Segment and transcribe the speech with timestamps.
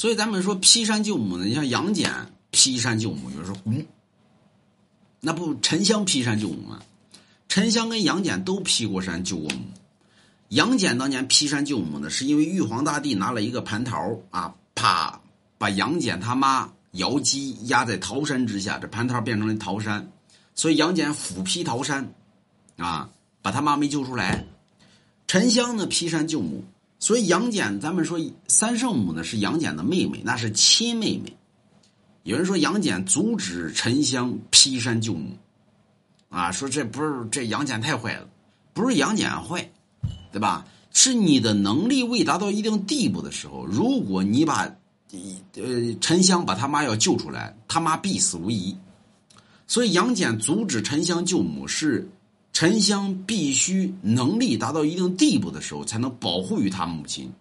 [0.00, 3.84] 所以咱们说劈山救母呢，你像杨戬劈山救母，有人说嗯，
[5.20, 6.80] 那不沉香劈山救母吗？
[7.50, 9.60] 沉香跟杨戬都劈过山救过母。
[10.48, 15.20] 杨戬当年劈山救母呢，是因为玉皇大帝拿了一个蟠桃啊，啪
[15.58, 20.10] 把杨戬他妈瑶姬压在桃山之下，这蟠桃变成了桃山，
[20.54, 22.14] 所以杨戬斧劈桃山，
[22.78, 23.10] 啊，
[23.42, 24.46] 把他妈没救出来。
[25.26, 26.64] 沉香呢劈山救母。
[27.02, 31.34] 所以杨戬，咱们说三圣母呢是杨戬的妹妹，那是亲妹妹。
[32.24, 35.30] 有人说杨戬阻止沉香劈山救母，
[36.28, 38.28] 啊，说这不是这杨戬太坏了，
[38.74, 39.72] 不是杨戬坏，
[40.30, 40.66] 对吧？
[40.92, 44.64] 是你的能力未达到一定地步的时候，如果你把
[45.54, 48.76] 呃沉香把他妈要救出来，他妈必死无疑。
[49.66, 52.06] 所以杨戬阻止沉香救母是。
[52.52, 57.32] 沉香必须能力达到一定地步的时候，才能保护于他母亲，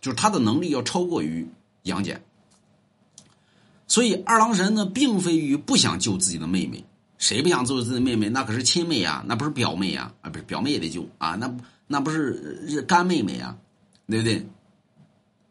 [0.00, 1.48] 就是他的能力要超过于
[1.82, 2.22] 杨戬。
[3.86, 6.84] 所以二郎神呢，并非于不想救自己的妹妹，
[7.18, 8.28] 谁不想救自己妹妹？
[8.28, 11.54] 那可是亲妹呀，那不是表妹呀，啊，不是表妹也得救啊，那
[11.86, 13.56] 那不是干妹妹呀，
[14.08, 14.46] 对不对？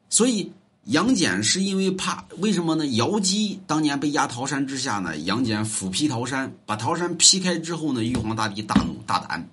[0.09, 0.52] 所以。
[0.90, 2.84] 杨戬是因为怕，为什么呢？
[2.88, 5.16] 瑶姬当年被压桃山之下呢？
[5.20, 8.04] 杨戬斧劈桃山，把桃山劈开之后呢？
[8.04, 9.48] 玉皇大帝大怒大胆，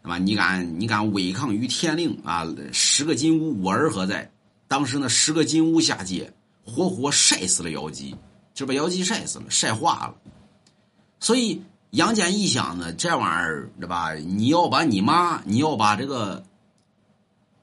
[0.00, 0.16] 对吧？
[0.16, 2.46] 你敢你敢违抗于天令啊？
[2.72, 4.30] 十个金乌，我儿何在？
[4.68, 6.32] 当时呢，十个金乌下界，
[6.64, 8.14] 活活晒死了瑶姬，
[8.54, 10.14] 就把瑶姬晒死了，晒化了。
[11.18, 11.60] 所以
[11.90, 14.14] 杨戬一想呢，这玩意儿对吧？
[14.14, 16.44] 你要把你妈，你要把这个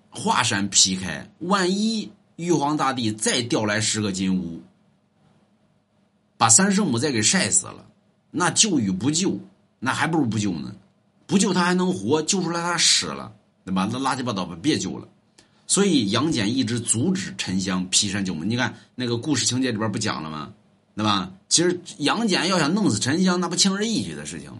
[0.10, 2.12] 华山劈开，万一……
[2.38, 4.62] 玉皇大帝再调来十个金乌，
[6.38, 7.86] 把三圣母再给晒死了，
[8.32, 9.40] 那救与不救，
[9.80, 10.74] 那还不如不救呢。
[11.26, 13.34] 不救他还能活，救出来他死了，
[13.66, 13.90] 对吧？
[13.92, 15.08] 那垃圾八糟吧，别救了。
[15.66, 18.44] 所以杨戬一直阻止沉香劈山救母。
[18.44, 20.54] 你看那个故事情节里边不讲了吗？
[20.96, 21.32] 对吧？
[21.50, 24.60] 其实杨戬要想弄死沉香，那不轻而易举的事情吗？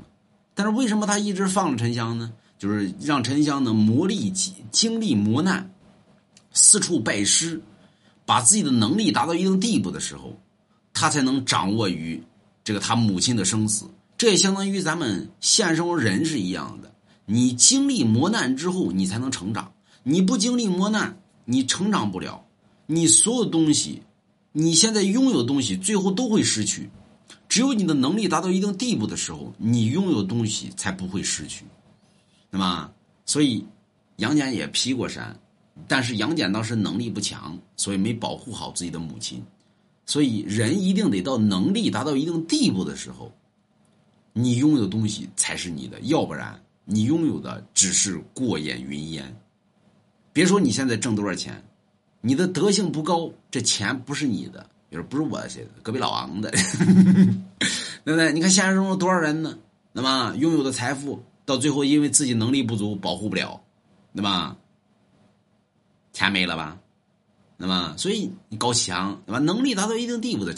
[0.56, 2.34] 但是为什么他一直放着沉香呢？
[2.58, 5.70] 就是让沉香呢磨砺经经历磨难。
[6.52, 7.62] 四处拜师，
[8.28, 10.38] 把自己的能力达到一定地步的时候，
[10.94, 12.22] 他才能掌握于
[12.62, 13.86] 这个他母亲的生死。
[14.18, 16.94] 这也相当于咱们现实生活人是一样的。
[17.26, 19.72] 你经历磨难之后，你才能成长。
[20.04, 22.44] 你不经历磨难，你成长不了。
[22.86, 24.02] 你所有东西，
[24.52, 26.90] 你现在拥有的东西，最后都会失去。
[27.48, 31.64] 只有你的能力达到一定地步的时候，你拥有的东西才不会失去。
[32.50, 32.92] 那么，
[33.26, 33.66] 所以
[34.18, 35.40] 杨戬也劈过山。
[35.88, 39.44] 但是杨戬当时能力不强，所以没保护好自己的母亲。
[40.06, 43.30] 所以人一定得到能力达到一定地步的时候，
[44.32, 49.36] 你拥有的东西才是你的，要不然你拥有的只是过眼云烟。
[50.32, 51.62] 别说你现在挣多少钱，
[52.22, 58.32] 你的德行不高，这钱不是你的，也不是我谁的，隔壁老王的，对不对？
[58.32, 59.58] 你看现实中有多少人呢？
[59.92, 63.60] 那么拥有的财富，到最后因为自己能力不足，保护不了，
[64.16, 64.56] 对吧？
[66.18, 66.80] 钱没了吧？
[67.58, 69.38] 那么，所以你高强，对吧？
[69.38, 70.52] 能力达到一定地步的。